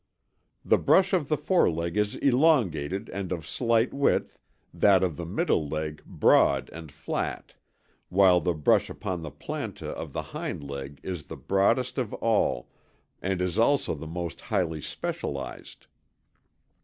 The 0.65 0.79
brush 0.79 1.13
of 1.13 1.29
the 1.29 1.37
foreleg 1.37 1.95
is 1.95 2.15
elongated 2.15 3.07
and 3.09 3.31
of 3.31 3.45
slight 3.45 3.93
width 3.93 4.31
(fig. 4.71 4.81
1), 4.81 4.81
that 4.81 5.03
of 5.03 5.15
the 5.15 5.27
middle 5.27 5.69
leg 5.69 6.01
broad 6.07 6.71
and 6.73 6.91
flat 6.91 7.49
(fig. 7.49 7.55
2), 8.09 8.15
while 8.15 8.39
the 8.41 8.55
brush 8.55 8.89
upon 8.89 9.21
the 9.21 9.29
planta 9.29 9.89
of 9.89 10.11
the 10.13 10.23
hind 10.33 10.63
leg 10.67 11.01
is 11.03 11.27
the 11.27 11.37
broadest 11.37 11.99
of 11.99 12.15
all, 12.15 12.67
and 13.21 13.41
is 13.43 13.59
also 13.59 13.93
the 13.93 14.07
most 14.07 14.41
highly 14.41 14.81
specialized. 14.81 15.85